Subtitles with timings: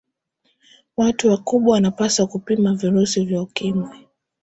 [0.97, 4.07] watu wakubwa wanapaswa kupima virusi vya ukimwi